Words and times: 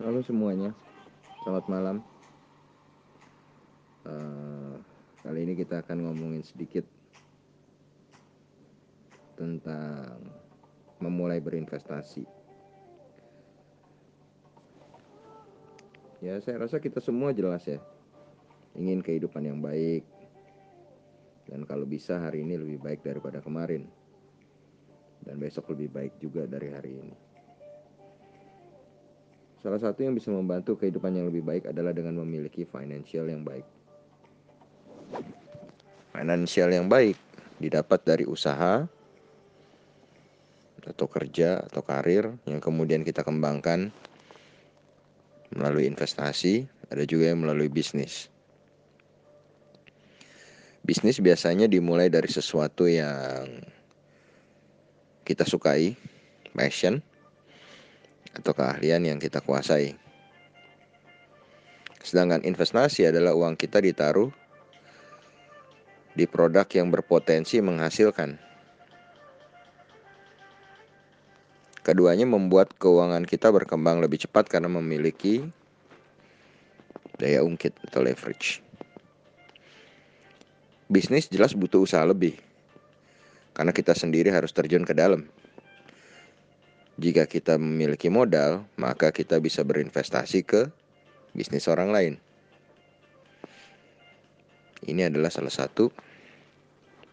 Halo 0.00 0.24
semuanya, 0.24 0.72
selamat 1.44 1.68
malam. 1.68 1.96
Uh, 4.00 4.80
kali 5.20 5.44
ini 5.44 5.52
kita 5.52 5.84
akan 5.84 6.08
ngomongin 6.08 6.40
sedikit 6.40 6.88
tentang 9.36 10.24
memulai 11.04 11.36
berinvestasi. 11.44 12.24
Ya, 16.24 16.40
saya 16.40 16.64
rasa 16.64 16.80
kita 16.80 17.04
semua 17.04 17.36
jelas 17.36 17.68
ya, 17.68 17.76
ingin 18.72 19.04
kehidupan 19.04 19.52
yang 19.52 19.60
baik, 19.60 20.08
dan 21.44 21.68
kalau 21.68 21.84
bisa 21.84 22.16
hari 22.16 22.40
ini 22.40 22.56
lebih 22.56 22.80
baik 22.80 23.04
daripada 23.04 23.44
kemarin, 23.44 23.84
dan 25.28 25.36
besok 25.36 25.76
lebih 25.76 25.92
baik 25.92 26.16
juga 26.16 26.48
dari 26.48 26.72
hari 26.72 26.96
ini. 26.96 27.29
Salah 29.60 29.76
satu 29.76 30.00
yang 30.00 30.16
bisa 30.16 30.32
membantu 30.32 30.80
kehidupan 30.80 31.12
yang 31.12 31.28
lebih 31.28 31.44
baik 31.44 31.68
adalah 31.68 31.92
dengan 31.92 32.16
memiliki 32.24 32.64
financial 32.64 33.28
yang 33.28 33.44
baik. 33.44 33.68
Financial 36.16 36.68
yang 36.72 36.88
baik 36.88 37.20
didapat 37.60 38.00
dari 38.00 38.24
usaha 38.24 38.88
atau 40.80 41.06
kerja 41.12 41.60
atau 41.68 41.84
karir 41.84 42.32
yang 42.48 42.56
kemudian 42.56 43.04
kita 43.04 43.20
kembangkan 43.20 43.92
melalui 45.52 45.84
investasi, 45.84 46.64
ada 46.88 47.04
juga 47.04 47.28
yang 47.28 47.44
melalui 47.44 47.68
bisnis. 47.68 48.32
Bisnis 50.80 51.20
biasanya 51.20 51.68
dimulai 51.68 52.08
dari 52.08 52.32
sesuatu 52.32 52.88
yang 52.88 53.60
kita 55.28 55.44
sukai, 55.44 55.92
passion, 56.56 57.04
atau 58.36 58.52
keahlian 58.54 59.02
yang 59.06 59.18
kita 59.18 59.42
kuasai. 59.42 59.98
Sedangkan 62.00 62.40
investasi 62.42 63.06
adalah 63.06 63.36
uang 63.36 63.54
kita 63.60 63.82
ditaruh 63.82 64.32
di 66.16 66.24
produk 66.26 66.66
yang 66.72 66.88
berpotensi 66.90 67.60
menghasilkan. 67.62 68.40
Keduanya 71.80 72.28
membuat 72.28 72.76
keuangan 72.76 73.24
kita 73.24 73.48
berkembang 73.48 74.04
lebih 74.04 74.22
cepat 74.28 74.52
karena 74.52 74.68
memiliki 74.68 75.48
daya 77.16 77.44
ungkit 77.44 77.76
atau 77.88 78.04
leverage. 78.04 78.64
Bisnis 80.90 81.30
jelas 81.30 81.54
butuh 81.54 81.86
usaha 81.86 82.02
lebih, 82.02 82.34
karena 83.54 83.70
kita 83.70 83.94
sendiri 83.94 84.28
harus 84.34 84.50
terjun 84.50 84.82
ke 84.82 84.90
dalam. 84.90 85.28
Jika 87.00 87.24
kita 87.24 87.56
memiliki 87.56 88.12
modal, 88.12 88.68
maka 88.76 89.08
kita 89.08 89.40
bisa 89.40 89.64
berinvestasi 89.64 90.44
ke 90.44 90.68
bisnis 91.32 91.64
orang 91.64 91.88
lain. 91.88 92.14
Ini 94.84 95.08
adalah 95.08 95.32
salah 95.32 95.48
satu 95.48 95.88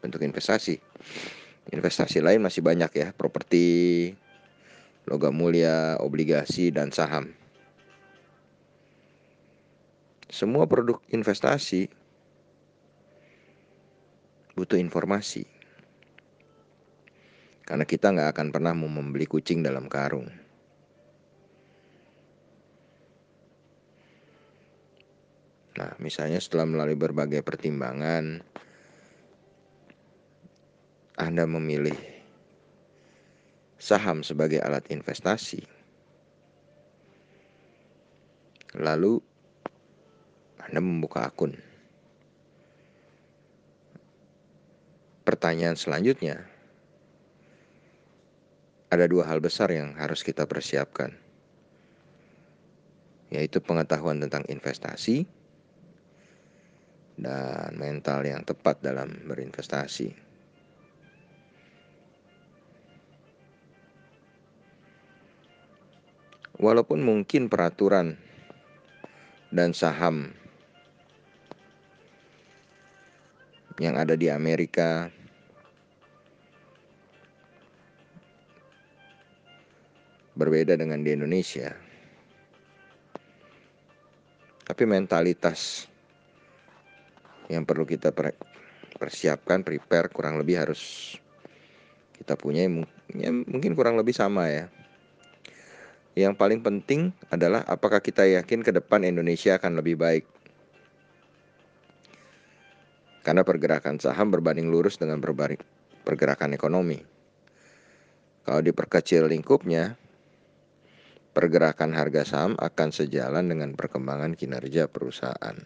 bentuk 0.00 0.24
investasi. 0.24 0.80
Investasi 1.68 2.24
lain 2.24 2.40
masih 2.40 2.64
banyak 2.64 2.92
ya, 2.96 3.08
properti, 3.12 4.12
logam 5.04 5.36
mulia, 5.36 6.00
obligasi, 6.00 6.72
dan 6.72 6.88
saham. 6.88 7.36
Semua 10.32 10.64
produk 10.64 10.96
investasi 11.12 11.92
butuh 14.56 14.80
informasi. 14.80 15.53
Karena 17.64 17.88
kita 17.88 18.12
nggak 18.12 18.36
akan 18.36 18.48
pernah 18.52 18.76
mau 18.76 18.92
membeli 18.92 19.24
kucing 19.24 19.64
dalam 19.64 19.88
karung. 19.88 20.28
Nah, 25.74 25.90
misalnya 25.98 26.38
setelah 26.38 26.70
melalui 26.70 26.94
berbagai 26.94 27.42
pertimbangan, 27.42 28.44
Anda 31.18 31.44
memilih 31.50 31.98
saham 33.80 34.22
sebagai 34.22 34.62
alat 34.62 34.86
investasi. 34.92 35.66
Lalu 38.78 39.18
Anda 40.62 40.78
membuka 40.78 41.26
akun. 41.26 41.58
Pertanyaan 45.26 45.74
selanjutnya, 45.74 46.53
ada 48.94 49.10
dua 49.10 49.26
hal 49.26 49.42
besar 49.42 49.74
yang 49.74 49.98
harus 49.98 50.22
kita 50.22 50.46
persiapkan, 50.46 51.10
yaitu 53.34 53.58
pengetahuan 53.58 54.22
tentang 54.22 54.46
investasi 54.46 55.26
dan 57.18 57.74
mental 57.74 58.22
yang 58.22 58.46
tepat 58.46 58.78
dalam 58.78 59.10
berinvestasi. 59.26 60.14
Walaupun 66.54 67.02
mungkin 67.02 67.50
peraturan 67.50 68.14
dan 69.50 69.74
saham 69.74 70.30
yang 73.82 73.98
ada 73.98 74.14
di 74.14 74.30
Amerika 74.30 75.10
berbeda 80.34 80.74
dengan 80.74 81.02
di 81.02 81.14
Indonesia. 81.14 81.70
Tapi 84.64 84.82
mentalitas 84.88 85.86
yang 87.52 87.62
perlu 87.62 87.84
kita 87.84 88.10
persiapkan, 88.96 89.60
prepare 89.62 90.08
kurang 90.10 90.40
lebih 90.40 90.64
harus 90.64 91.14
kita 92.16 92.38
punya 92.38 92.64
ya, 93.12 93.30
mungkin 93.30 93.76
kurang 93.76 94.00
lebih 94.00 94.16
sama 94.16 94.48
ya. 94.48 94.66
Yang 96.14 96.38
paling 96.38 96.62
penting 96.62 97.10
adalah 97.28 97.66
apakah 97.66 97.98
kita 97.98 98.22
yakin 98.22 98.62
ke 98.62 98.70
depan 98.70 99.02
Indonesia 99.02 99.58
akan 99.58 99.82
lebih 99.82 99.98
baik. 99.98 100.24
Karena 103.26 103.42
pergerakan 103.42 103.98
saham 103.98 104.30
berbanding 104.30 104.70
lurus 104.70 104.94
dengan 104.96 105.18
pergerakan 106.04 106.54
ekonomi. 106.54 107.02
Kalau 108.44 108.60
diperkecil 108.60 109.26
lingkupnya, 109.26 109.96
pergerakan 111.34 111.90
harga 111.92 112.22
saham 112.22 112.54
akan 112.56 112.88
sejalan 112.94 113.50
dengan 113.50 113.74
perkembangan 113.74 114.38
kinerja 114.38 114.86
perusahaan. 114.86 115.58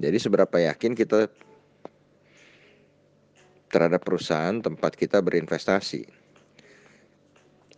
Jadi 0.00 0.16
seberapa 0.16 0.56
yakin 0.56 0.96
kita 0.96 1.28
terhadap 3.68 4.00
perusahaan 4.00 4.56
tempat 4.62 4.96
kita 4.96 5.20
berinvestasi. 5.20 6.08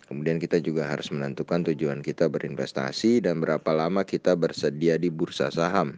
Kemudian 0.06 0.36
kita 0.36 0.60
juga 0.60 0.92
harus 0.92 1.08
menentukan 1.08 1.64
tujuan 1.72 2.04
kita 2.04 2.28
berinvestasi 2.28 3.24
dan 3.24 3.40
berapa 3.40 3.72
lama 3.72 4.04
kita 4.04 4.36
bersedia 4.36 5.00
di 5.00 5.08
bursa 5.08 5.48
saham. 5.48 5.96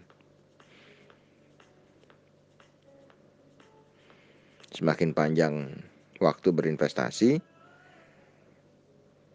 Semakin 4.70 5.10
panjang 5.14 5.82
waktu 6.22 6.48
berinvestasi, 6.50 7.42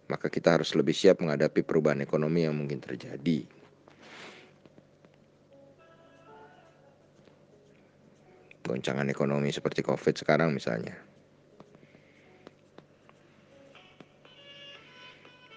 maka 0.09 0.25
kita 0.27 0.57
harus 0.57 0.73
lebih 0.73 0.97
siap 0.97 1.21
menghadapi 1.21 1.61
perubahan 1.61 2.01
ekonomi 2.01 2.49
yang 2.49 2.57
mungkin 2.57 2.81
terjadi. 2.81 3.45
Goncangan 8.65 9.05
ekonomi 9.09 9.53
seperti 9.53 9.85
COVID 9.85 10.17
sekarang 10.17 10.53
misalnya. 10.53 10.97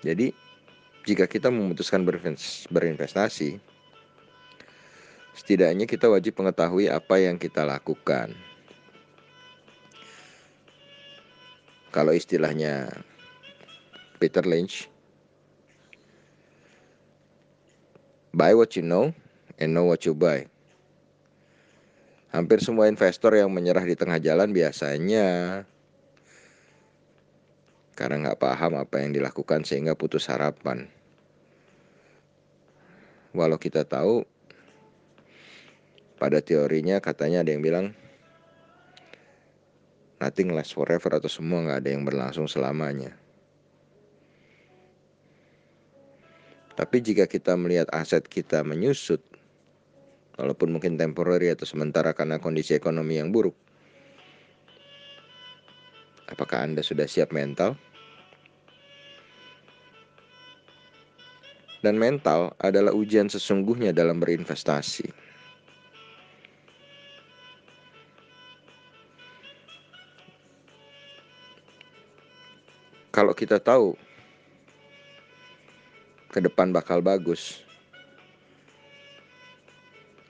Jadi, 0.04 0.34
jika 1.08 1.24
kita 1.30 1.48
memutuskan 1.48 2.04
berinvestasi, 2.68 3.56
setidaknya 5.32 5.86
kita 5.88 6.10
wajib 6.12 6.36
mengetahui 6.36 6.90
apa 6.92 7.16
yang 7.22 7.38
kita 7.38 7.64
lakukan. 7.64 8.34
Kalau 11.92 12.16
istilahnya 12.16 12.88
Peter 14.22 14.46
Lynch. 14.46 14.86
Buy 18.30 18.54
what 18.54 18.78
you 18.78 18.86
know 18.86 19.10
and 19.58 19.74
know 19.74 19.90
what 19.90 20.06
you 20.06 20.14
buy. 20.14 20.46
Hampir 22.30 22.62
semua 22.62 22.86
investor 22.86 23.34
yang 23.34 23.50
menyerah 23.50 23.82
di 23.82 23.98
tengah 23.98 24.22
jalan 24.22 24.54
biasanya 24.54 25.26
karena 27.98 28.30
nggak 28.30 28.38
paham 28.38 28.78
apa 28.78 29.02
yang 29.02 29.10
dilakukan 29.10 29.66
sehingga 29.66 29.98
putus 29.98 30.30
harapan. 30.30 30.86
Walau 33.34 33.58
kita 33.58 33.82
tahu 33.82 34.22
pada 36.22 36.38
teorinya 36.38 37.02
katanya 37.02 37.42
ada 37.42 37.50
yang 37.50 37.60
bilang 37.60 37.90
nothing 40.22 40.54
lasts 40.54 40.78
forever 40.78 41.18
atau 41.18 41.26
semua 41.26 41.66
nggak 41.66 41.80
ada 41.82 41.90
yang 41.90 42.06
berlangsung 42.06 42.46
selamanya. 42.46 43.21
Tapi 46.72 47.04
jika 47.04 47.28
kita 47.28 47.52
melihat 47.52 47.88
aset 47.92 48.24
kita 48.24 48.64
menyusut, 48.64 49.20
walaupun 50.40 50.72
mungkin 50.72 50.96
temporary 50.96 51.52
atau 51.52 51.68
sementara 51.68 52.16
karena 52.16 52.40
kondisi 52.40 52.72
ekonomi 52.72 53.20
yang 53.20 53.28
buruk, 53.28 53.52
apakah 56.32 56.64
Anda 56.64 56.80
sudah 56.80 57.04
siap 57.04 57.30
mental? 57.36 57.76
Dan 61.82 61.98
mental 61.98 62.54
adalah 62.62 62.94
ujian 62.94 63.26
sesungguhnya 63.26 63.90
dalam 63.90 64.22
berinvestasi. 64.22 65.10
Kalau 73.12 73.36
kita 73.36 73.60
tahu 73.60 73.92
ke 76.32 76.40
depan 76.40 76.72
bakal 76.72 77.04
bagus, 77.04 77.60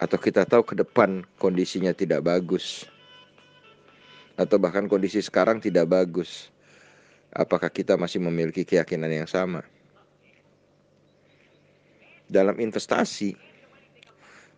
atau 0.02 0.19
kita 0.19 0.43
tahu 0.43 0.66
ke 0.66 0.75
depan 0.75 1.22
kondisinya 1.38 1.94
tidak 1.94 2.26
bagus, 2.26 2.90
atau 4.34 4.58
bahkan 4.58 4.90
kondisi 4.90 5.22
sekarang 5.22 5.62
tidak 5.62 5.87
bagus, 5.87 6.50
apakah 7.31 7.70
kita 7.70 7.94
masih 7.94 8.19
memiliki 8.19 8.66
keyakinan 8.66 9.08
yang 9.08 9.31
sama? 9.31 9.62
dalam 12.32 12.56
investasi 12.56 13.37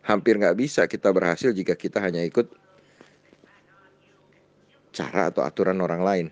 hampir 0.07 0.39
nggak 0.39 0.55
bisa 0.55 0.87
kita 0.87 1.11
berhasil 1.11 1.51
jika 1.51 1.75
kita 1.75 1.99
hanya 1.99 2.23
ikut 2.23 2.47
cara 4.95 5.35
atau 5.35 5.43
aturan 5.43 5.83
orang 5.83 6.03
lain. 6.07 6.27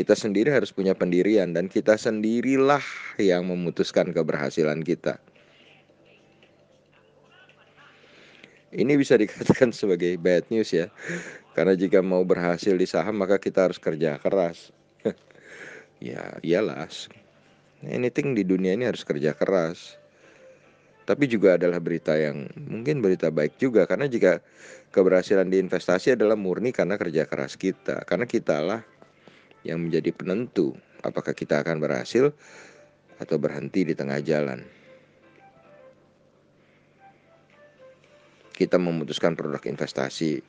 Kita 0.00 0.16
sendiri 0.16 0.48
harus 0.48 0.72
punya 0.72 0.96
pendirian 0.96 1.52
dan 1.52 1.68
kita 1.68 1.92
sendirilah 1.92 2.80
yang 3.20 3.44
memutuskan 3.44 4.16
keberhasilan 4.16 4.80
kita. 4.80 5.20
Ini 8.72 8.96
bisa 8.96 9.20
dikatakan 9.20 9.76
sebagai 9.76 10.16
bad 10.16 10.48
news 10.48 10.72
ya. 10.72 10.88
Karena 11.52 11.76
jika 11.76 12.00
mau 12.00 12.24
berhasil 12.24 12.72
di 12.72 12.88
saham 12.88 13.20
maka 13.20 13.36
kita 13.36 13.68
harus 13.68 13.76
kerja 13.76 14.16
keras. 14.16 14.72
ya, 16.00 16.40
iyalah. 16.40 16.88
Anything 17.84 18.32
di 18.32 18.48
dunia 18.48 18.72
ini 18.72 18.88
harus 18.88 19.04
kerja 19.04 19.36
keras 19.36 20.00
tapi 21.04 21.26
juga 21.26 21.58
adalah 21.58 21.82
berita 21.82 22.14
yang 22.14 22.46
mungkin 22.54 23.02
berita 23.02 23.34
baik 23.34 23.58
juga 23.58 23.82
karena 23.82 24.06
jika 24.06 24.38
keberhasilan 24.94 25.50
di 25.50 25.58
investasi 25.58 26.14
adalah 26.14 26.38
murni 26.38 26.70
karena 26.70 26.94
kerja 26.94 27.26
keras 27.26 27.58
kita 27.58 28.06
karena 28.06 28.30
kitalah 28.30 28.86
yang 29.66 29.84
menjadi 29.84 30.10
penentu 30.12 30.76
apakah 31.04 31.32
kita 31.32 31.60
akan 31.60 31.80
berhasil 31.80 32.32
atau 33.20 33.36
berhenti 33.36 33.84
di 33.84 33.92
tengah 33.92 34.20
jalan. 34.24 34.64
Kita 38.56 38.76
memutuskan 38.76 39.36
produk 39.36 39.60
investasi 39.64 40.40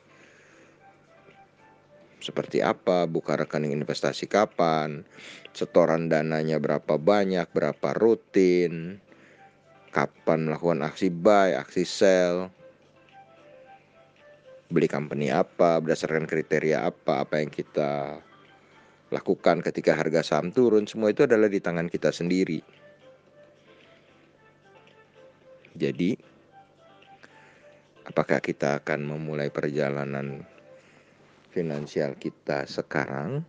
seperti 2.22 2.62
apa, 2.62 3.08
buka 3.10 3.34
rekening 3.34 3.74
investasi 3.74 4.30
kapan, 4.30 5.02
setoran 5.50 6.06
dananya 6.06 6.62
berapa 6.62 6.94
banyak, 6.94 7.50
berapa 7.50 7.88
rutin, 7.98 9.02
kapan 9.90 10.46
melakukan 10.46 10.86
aksi 10.86 11.10
buy, 11.10 11.58
aksi 11.58 11.82
sell, 11.82 12.52
beli 14.70 14.86
company 14.86 15.34
apa, 15.34 15.82
berdasarkan 15.82 16.30
kriteria 16.30 16.86
apa, 16.86 17.26
apa 17.26 17.42
yang 17.42 17.50
kita 17.50 18.22
lakukan 19.12 19.60
ketika 19.60 19.92
harga 19.92 20.24
saham 20.24 20.48
turun, 20.48 20.88
semua 20.88 21.12
itu 21.12 21.28
adalah 21.28 21.52
di 21.52 21.60
tangan 21.60 21.92
kita 21.92 22.08
sendiri. 22.08 22.64
Jadi, 25.76 26.16
apakah 28.08 28.40
kita 28.40 28.80
akan 28.80 29.04
memulai 29.04 29.52
perjalanan 29.52 30.40
finansial 31.52 32.16
kita 32.16 32.64
sekarang 32.64 33.44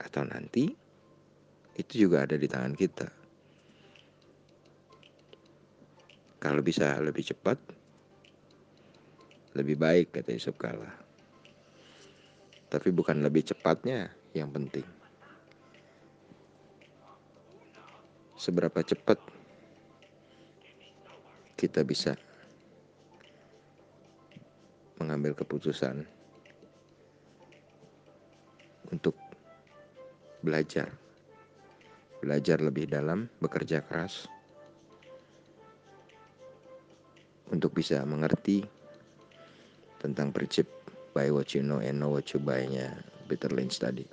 atau 0.00 0.24
nanti? 0.24 0.72
Itu 1.76 2.08
juga 2.08 2.24
ada 2.24 2.40
di 2.40 2.48
tangan 2.48 2.76
kita. 2.76 3.08
Kalau 6.40 6.64
bisa 6.64 6.96
lebih 7.04 7.24
cepat, 7.24 7.60
lebih 9.56 9.76
baik 9.76 10.16
kata 10.16 10.32
Yusuf 10.32 10.56
Kala. 10.56 10.99
Tapi 12.70 12.88
bukan 12.94 13.18
lebih 13.26 13.50
cepatnya 13.50 14.14
yang 14.30 14.54
penting. 14.54 14.86
Seberapa 18.38 18.80
cepat 18.80 19.18
kita 21.58 21.84
bisa 21.84 22.16
mengambil 24.96 25.34
keputusan 25.36 26.06
untuk 28.88 29.18
belajar. 30.40 30.88
Belajar 32.20 32.60
lebih 32.60 32.88
dalam, 32.88 33.28
bekerja 33.40 33.80
keras 33.84 34.28
untuk 37.50 37.76
bisa 37.76 38.04
mengerti 38.04 38.64
tentang 40.00 40.32
prinsip 40.32 40.79
buy 41.10 41.28
what 41.30 41.52
you 41.54 41.62
know 41.62 41.82
and 41.82 41.98
know 41.98 42.10
what 42.10 42.30
you 42.30 42.38
buy-nya 42.38 42.94
Peter 43.26 43.50
Lynch 43.50 43.78
tadi. 43.78 44.06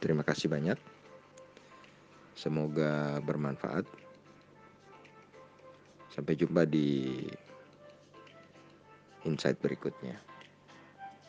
Terima 0.00 0.20
kasih 0.20 0.52
banyak. 0.52 0.76
Semoga 2.36 3.24
bermanfaat. 3.24 3.88
Sampai 6.12 6.36
jumpa 6.36 6.68
di 6.68 7.24
insight 9.24 9.56
berikutnya. 9.64 10.20